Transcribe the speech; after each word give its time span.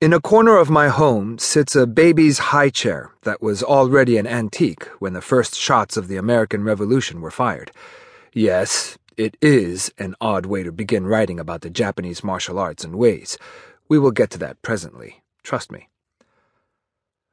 In 0.00 0.14
a 0.14 0.20
corner 0.20 0.56
of 0.56 0.70
my 0.70 0.88
home 0.88 1.38
sits 1.38 1.76
a 1.76 1.86
baby's 1.86 2.38
high 2.38 2.70
chair 2.70 3.12
that 3.24 3.42
was 3.42 3.62
already 3.62 4.16
an 4.16 4.26
antique 4.26 4.84
when 4.98 5.12
the 5.12 5.20
first 5.20 5.54
shots 5.54 5.98
of 5.98 6.08
the 6.08 6.16
American 6.16 6.64
Revolution 6.64 7.20
were 7.20 7.30
fired. 7.30 7.70
Yes, 8.32 8.96
it 9.18 9.36
is 9.42 9.92
an 9.98 10.14
odd 10.18 10.46
way 10.46 10.62
to 10.62 10.72
begin 10.72 11.06
writing 11.06 11.38
about 11.38 11.60
the 11.60 11.68
Japanese 11.68 12.24
martial 12.24 12.58
arts 12.58 12.82
and 12.82 12.94
ways. 12.94 13.36
We 13.90 13.98
will 13.98 14.10
get 14.10 14.30
to 14.30 14.38
that 14.38 14.62
presently, 14.62 15.22
trust 15.42 15.70
me. 15.70 15.90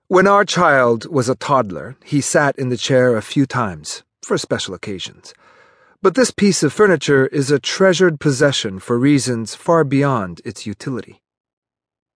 When 0.10 0.28
our 0.28 0.44
child 0.44 1.10
was 1.10 1.30
a 1.30 1.36
toddler, 1.36 1.96
he 2.04 2.20
sat 2.20 2.60
in 2.60 2.68
the 2.68 2.76
chair 2.76 3.16
a 3.16 3.22
few 3.22 3.46
times, 3.46 4.04
for 4.22 4.38
special 4.38 4.74
occasions. 4.74 5.34
But 6.02 6.16
this 6.16 6.32
piece 6.32 6.64
of 6.64 6.74
furniture 6.74 7.28
is 7.28 7.50
a 7.50 7.60
treasured 7.60 8.20
possession 8.20 8.80
for 8.80 9.00
reasons 9.00 9.56
far 9.56 9.86
beyond 9.86 10.42
its 10.44 10.66
utility. 10.66 11.22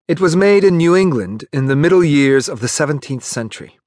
It 0.09 0.19
was 0.19 0.35
made 0.35 0.63
in 0.63 0.75
New 0.75 0.95
England 0.95 1.45
in 1.53 1.67
the 1.67 1.75
middle 1.75 2.03
years 2.03 2.49
of 2.49 2.61
the 2.61 2.67
17th 2.67 3.21
century. 3.21 3.77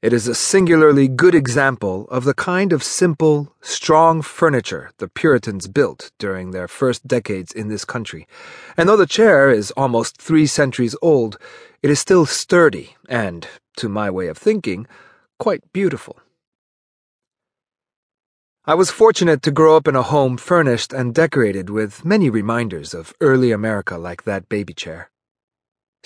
It 0.00 0.12
is 0.12 0.28
a 0.28 0.36
singularly 0.36 1.08
good 1.08 1.34
example 1.34 2.06
of 2.12 2.22
the 2.22 2.32
kind 2.32 2.72
of 2.72 2.84
simple, 2.84 3.52
strong 3.60 4.22
furniture 4.22 4.92
the 4.98 5.08
Puritans 5.08 5.66
built 5.66 6.12
during 6.20 6.52
their 6.52 6.68
first 6.68 7.08
decades 7.08 7.50
in 7.50 7.66
this 7.66 7.84
country, 7.84 8.28
and 8.76 8.88
though 8.88 8.96
the 8.96 9.04
chair 9.04 9.50
is 9.50 9.72
almost 9.72 10.22
three 10.22 10.46
centuries 10.46 10.94
old, 11.02 11.38
it 11.82 11.90
is 11.90 11.98
still 11.98 12.24
sturdy 12.24 12.94
and, 13.08 13.48
to 13.78 13.88
my 13.88 14.08
way 14.08 14.28
of 14.28 14.38
thinking, 14.38 14.86
quite 15.40 15.72
beautiful. 15.72 16.20
I 18.64 18.74
was 18.74 18.92
fortunate 18.92 19.42
to 19.42 19.50
grow 19.50 19.76
up 19.76 19.88
in 19.88 19.96
a 19.96 20.02
home 20.02 20.36
furnished 20.36 20.92
and 20.92 21.12
decorated 21.12 21.68
with 21.68 22.04
many 22.04 22.30
reminders 22.30 22.94
of 22.94 23.12
early 23.20 23.50
America 23.50 23.98
like 23.98 24.22
that 24.22 24.48
baby 24.48 24.72
chair. 24.72 25.10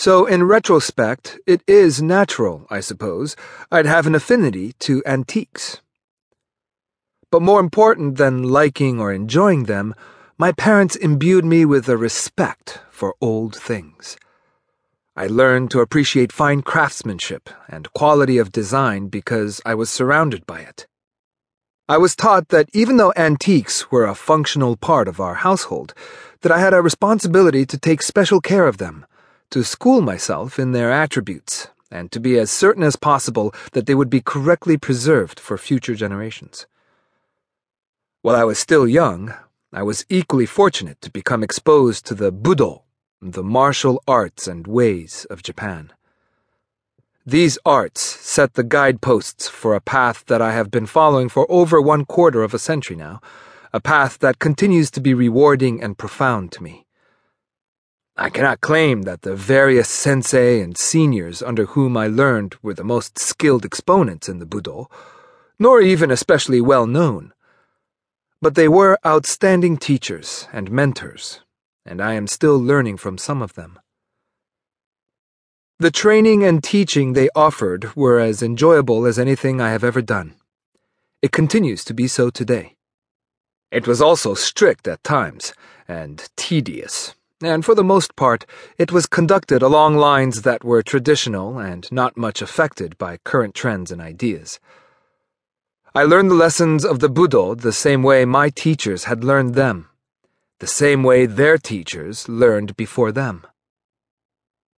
So, 0.00 0.24
in 0.24 0.44
retrospect, 0.44 1.38
it 1.46 1.60
is 1.66 2.00
natural, 2.00 2.66
I 2.70 2.80
suppose, 2.80 3.36
I'd 3.70 3.84
have 3.84 4.06
an 4.06 4.14
affinity 4.14 4.72
to 4.78 5.02
antiques. 5.04 5.82
But 7.30 7.42
more 7.42 7.60
important 7.60 8.16
than 8.16 8.44
liking 8.44 8.98
or 8.98 9.12
enjoying 9.12 9.64
them, 9.64 9.94
my 10.38 10.52
parents 10.52 10.96
imbued 10.96 11.44
me 11.44 11.66
with 11.66 11.86
a 11.86 11.98
respect 11.98 12.80
for 12.90 13.14
old 13.20 13.54
things. 13.54 14.16
I 15.16 15.26
learned 15.26 15.70
to 15.72 15.80
appreciate 15.80 16.32
fine 16.32 16.62
craftsmanship 16.62 17.50
and 17.68 17.92
quality 17.92 18.38
of 18.38 18.52
design 18.52 19.08
because 19.08 19.60
I 19.66 19.74
was 19.74 19.90
surrounded 19.90 20.46
by 20.46 20.60
it. 20.60 20.86
I 21.90 21.98
was 21.98 22.16
taught 22.16 22.48
that 22.48 22.70
even 22.72 22.96
though 22.96 23.12
antiques 23.16 23.90
were 23.90 24.06
a 24.06 24.14
functional 24.14 24.78
part 24.78 25.08
of 25.08 25.20
our 25.20 25.34
household, 25.34 25.92
that 26.40 26.52
I 26.52 26.58
had 26.58 26.72
a 26.72 26.80
responsibility 26.80 27.66
to 27.66 27.76
take 27.76 28.00
special 28.00 28.40
care 28.40 28.66
of 28.66 28.78
them 28.78 29.04
to 29.50 29.64
school 29.64 30.00
myself 30.00 30.58
in 30.58 30.72
their 30.72 30.90
attributes, 30.90 31.68
and 31.90 32.10
to 32.12 32.20
be 32.20 32.38
as 32.38 32.50
certain 32.50 32.82
as 32.82 32.96
possible 32.96 33.52
that 33.72 33.86
they 33.86 33.94
would 33.94 34.10
be 34.10 34.20
correctly 34.20 34.76
preserved 34.76 35.40
for 35.40 35.58
future 35.58 35.94
generations. 35.94 36.66
While 38.22 38.36
I 38.36 38.44
was 38.44 38.58
still 38.58 38.86
young, 38.86 39.34
I 39.72 39.82
was 39.82 40.04
equally 40.08 40.46
fortunate 40.46 41.00
to 41.00 41.10
become 41.10 41.42
exposed 41.42 42.06
to 42.06 42.14
the 42.14 42.32
Budo, 42.32 42.82
the 43.20 43.42
martial 43.42 44.02
arts 44.06 44.46
and 44.46 44.66
ways 44.66 45.26
of 45.30 45.42
Japan. 45.42 45.92
These 47.26 47.58
arts 47.66 48.00
set 48.00 48.54
the 48.54 48.64
guideposts 48.64 49.48
for 49.48 49.74
a 49.74 49.80
path 49.80 50.24
that 50.26 50.40
I 50.40 50.52
have 50.52 50.70
been 50.70 50.86
following 50.86 51.28
for 51.28 51.50
over 51.50 51.80
one 51.80 52.04
quarter 52.04 52.42
of 52.42 52.54
a 52.54 52.58
century 52.58 52.96
now, 52.96 53.20
a 53.72 53.80
path 53.80 54.18
that 54.20 54.38
continues 54.38 54.90
to 54.92 55.00
be 55.00 55.14
rewarding 55.14 55.82
and 55.82 55.98
profound 55.98 56.50
to 56.52 56.62
me. 56.62 56.86
I 58.22 58.28
cannot 58.28 58.60
claim 58.60 59.02
that 59.02 59.22
the 59.22 59.34
various 59.34 59.88
sensei 59.88 60.60
and 60.60 60.76
seniors 60.76 61.40
under 61.42 61.64
whom 61.64 61.96
I 61.96 62.06
learned 62.06 62.54
were 62.62 62.74
the 62.74 62.84
most 62.84 63.18
skilled 63.18 63.64
exponents 63.64 64.28
in 64.28 64.40
the 64.40 64.44
Budo, 64.44 64.90
nor 65.58 65.80
even 65.80 66.10
especially 66.10 66.60
well 66.60 66.86
known. 66.86 67.32
But 68.42 68.56
they 68.56 68.68
were 68.68 68.98
outstanding 69.06 69.78
teachers 69.78 70.48
and 70.52 70.70
mentors, 70.70 71.40
and 71.86 72.02
I 72.02 72.12
am 72.12 72.26
still 72.26 72.58
learning 72.58 72.98
from 72.98 73.16
some 73.16 73.40
of 73.40 73.54
them. 73.54 73.78
The 75.78 75.90
training 75.90 76.44
and 76.44 76.62
teaching 76.62 77.14
they 77.14 77.30
offered 77.34 77.96
were 77.96 78.20
as 78.20 78.42
enjoyable 78.42 79.06
as 79.06 79.18
anything 79.18 79.62
I 79.62 79.70
have 79.70 79.82
ever 79.82 80.02
done. 80.02 80.34
It 81.22 81.32
continues 81.32 81.84
to 81.84 81.94
be 81.94 82.06
so 82.06 82.28
today. 82.28 82.76
It 83.70 83.86
was 83.86 84.02
also 84.02 84.34
strict 84.34 84.86
at 84.86 85.02
times, 85.02 85.54
and 85.88 86.28
tedious 86.36 87.14
and 87.42 87.64
for 87.64 87.74
the 87.74 87.84
most 87.84 88.16
part, 88.16 88.44
it 88.76 88.92
was 88.92 89.06
conducted 89.06 89.62
along 89.62 89.96
lines 89.96 90.42
that 90.42 90.62
were 90.62 90.82
traditional 90.82 91.58
and 91.58 91.90
not 91.90 92.16
much 92.16 92.42
affected 92.42 92.98
by 92.98 93.18
current 93.24 93.54
trends 93.54 93.90
and 93.90 94.00
ideas. 94.00 94.60
I 95.94 96.04
learned 96.04 96.30
the 96.30 96.34
lessons 96.34 96.84
of 96.84 97.00
the 97.00 97.10
Budo 97.10 97.58
the 97.58 97.72
same 97.72 98.02
way 98.02 98.24
my 98.24 98.50
teachers 98.50 99.04
had 99.04 99.24
learned 99.24 99.54
them, 99.54 99.88
the 100.60 100.66
same 100.66 101.02
way 101.02 101.26
their 101.26 101.56
teachers 101.56 102.28
learned 102.28 102.76
before 102.76 103.10
them. 103.10 103.46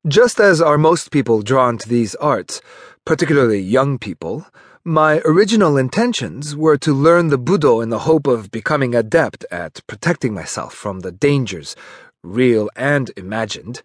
Just 0.06 0.40
as 0.40 0.60
are 0.60 0.78
most 0.78 1.10
people 1.10 1.42
drawn 1.42 1.78
to 1.78 1.88
these 1.88 2.14
arts, 2.16 2.60
particularly 3.04 3.60
young 3.60 3.98
people, 3.98 4.46
my 4.84 5.20
original 5.24 5.76
intentions 5.76 6.56
were 6.56 6.76
to 6.78 6.92
learn 6.92 7.28
the 7.28 7.38
Budo 7.38 7.82
in 7.82 7.90
the 7.90 8.00
hope 8.00 8.26
of 8.26 8.50
becoming 8.50 8.94
adept 8.94 9.44
at 9.50 9.80
protecting 9.86 10.34
myself 10.34 10.74
from 10.74 11.00
the 11.00 11.12
dangers 11.12 11.76
real 12.22 12.70
and 12.76 13.10
imagined, 13.16 13.82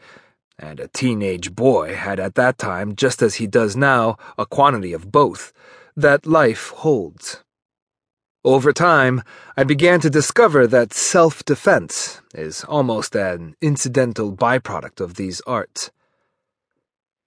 and 0.60 0.80
a 0.80 0.88
teenage 0.88 1.56
boy 1.56 1.96
had 1.96 2.20
at 2.20 2.36
that 2.36 2.58
time, 2.58 2.96
just 2.96 3.22
as 3.22 3.36
he 3.36 3.48
does 3.48 3.76
now, 3.76 4.18
a 4.38 4.46
quantity 4.46 4.94
of 4.94 5.12
both, 5.12 5.54
that 5.96 6.26
life 6.26 6.70
holds. 6.70 7.44
Over 8.44 8.72
time, 8.72 9.24
I 9.58 9.64
began 9.64 10.00
to 10.02 10.10
discover 10.10 10.68
that 10.68 10.94
self 10.94 11.44
defense 11.44 12.22
is 12.34 12.64
almost 12.64 13.16
an 13.16 13.56
incidental 13.62 14.32
byproduct 14.32 15.02
of 15.02 15.16
these 15.16 15.42
arts. 15.42 15.92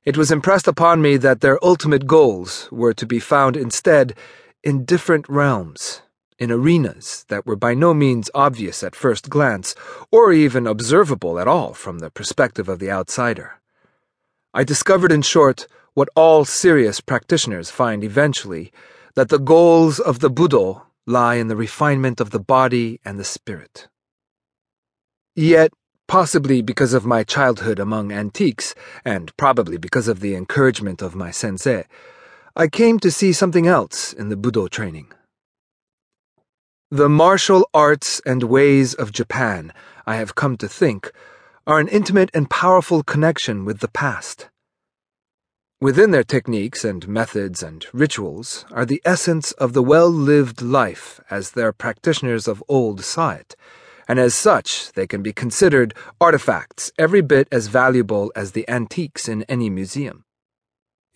It 0.05 0.17
was 0.17 0.31
impressed 0.31 0.67
upon 0.67 1.03
me 1.03 1.19
that 1.19 1.41
their 1.41 1.63
ultimate 1.63 2.07
goals 2.07 2.69
were 2.73 2.95
to 2.95 3.07
be 3.07 3.19
found 3.19 3.57
instead 3.57 4.15
in 4.63 4.85
different 4.85 5.29
realms 5.29 6.03
in 6.41 6.51
arenas 6.51 7.27
that 7.29 7.47
were 7.47 7.55
by 7.55 7.75
no 7.75 7.93
means 7.93 8.31
obvious 8.35 8.83
at 8.83 8.97
first 8.97 9.29
glance, 9.29 9.75
or 10.11 10.33
even 10.33 10.67
observable 10.67 11.39
at 11.39 11.47
all 11.47 11.75
from 11.75 11.99
the 11.99 12.11
perspective 12.11 12.69
of 12.69 12.79
the 12.79 12.91
outsider. 12.91 13.61
I 14.53 14.65
discovered, 14.65 15.13
in 15.13 15.23
short, 15.23 15.69
what 15.95 16.09
all 16.17 16.45
serious 16.45 17.01
practitioners 17.01 17.71
find 17.71 18.03
eventually 18.03 18.73
that 19.15 19.29
the 19.29 19.39
goals 19.39 20.01
of 20.01 20.21
the 20.21 20.31
Budo 20.31 20.83
lie 21.07 21.35
in 21.35 21.49
the 21.49 21.57
refinement 21.57 22.21
of 22.21 22.31
the 22.31 22.41
body 22.41 23.01
and 23.05 23.21
the 23.21 23.25
spirit. 23.25 23.89
Yet, 25.37 25.73
possibly 26.09 26.63
because 26.63 26.95
of 26.95 27.07
my 27.07 27.23
childhood 27.23 27.79
among 27.79 28.13
antiques, 28.13 28.75
and 29.05 29.37
probably 29.37 29.77
because 29.77 30.09
of 30.09 30.21
the 30.21 30.35
encouragement 30.35 31.03
of 31.03 31.15
my 31.15 31.31
sensei, 31.31 31.85
I 32.57 32.67
came 32.67 32.99
to 33.01 33.11
see 33.11 33.33
something 33.33 33.67
else 33.67 34.13
in 34.13 34.29
the 34.29 34.37
Budo 34.37 34.69
training. 34.69 35.13
The 36.93 37.09
martial 37.09 37.71
arts 37.73 38.21
and 38.27 38.43
ways 38.43 38.95
of 38.95 39.13
Japan, 39.13 39.73
I 40.09 40.17
have 40.17 40.35
come 40.35 40.57
to 40.57 40.67
think, 40.67 41.13
are 41.65 41.79
an 41.79 41.87
intimate 41.87 42.31
and 42.35 42.51
powerful 42.51 43.05
connection 43.05 43.65
with 43.65 43.79
the 43.79 43.87
past. 43.87 44.49
Within 45.81 46.11
their 46.11 46.25
techniques 46.25 46.85
and 46.85 47.07
methods 47.07 47.63
and 47.63 47.87
rituals 47.93 48.65
are 48.73 48.85
the 48.85 49.01
essence 49.05 49.53
of 49.53 49.73
the 49.73 49.85
well 49.85 50.11
lived 50.11 50.63
life 50.63 51.21
as 51.31 51.53
their 51.53 51.73
practitioners 51.73 52.49
of 52.49 52.61
old 52.67 53.05
saw 53.05 53.31
it, 53.35 53.55
and 54.09 54.19
as 54.19 54.35
such 54.35 54.91
they 54.95 55.07
can 55.07 55.23
be 55.23 55.33
considered 55.33 55.95
artifacts 56.21 56.91
every 56.99 57.21
bit 57.21 57.47
as 57.53 57.69
valuable 57.69 58.33
as 58.35 58.51
the 58.51 58.69
antiques 58.69 59.29
in 59.29 59.45
any 59.45 59.71
museum. 59.71 60.25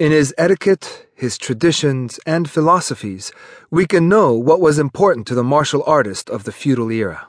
In 0.05 0.13
his 0.13 0.35
etiquette, 0.37 1.07
his 1.15 1.39
traditions, 1.39 2.21
and 2.27 2.51
philosophies, 2.51 3.33
we 3.71 3.87
can 3.87 4.07
know 4.07 4.35
what 4.35 4.61
was 4.61 4.79
important 4.79 5.27
to 5.29 5.35
the 5.35 5.43
martial 5.43 5.83
artist 5.87 6.29
of 6.29 6.45
the 6.45 6.53
feudal 6.53 6.91
era. 6.91 7.29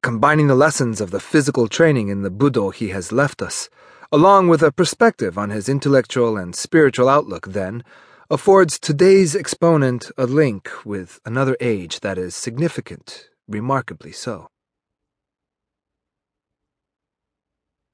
Combining 0.00 0.46
the 0.46 0.54
lessons 0.54 1.00
of 1.00 1.10
the 1.10 1.18
physical 1.18 1.66
training 1.66 2.06
in 2.06 2.22
the 2.22 2.30
Budo 2.30 2.72
he 2.72 2.90
has 2.90 3.10
left 3.10 3.42
us, 3.42 3.68
along 4.12 4.46
with 4.46 4.62
a 4.62 4.70
perspective 4.70 5.36
on 5.36 5.50
his 5.50 5.68
intellectual 5.68 6.36
and 6.36 6.54
spiritual 6.54 7.08
outlook, 7.08 7.48
then, 7.48 7.82
affords 8.30 8.78
today's 8.78 9.34
exponent 9.34 10.12
a 10.16 10.26
link 10.26 10.70
with 10.84 11.18
another 11.24 11.56
age 11.58 11.98
that 11.98 12.16
is 12.16 12.36
significant, 12.36 13.28
remarkably 13.48 14.12
so. 14.12 14.49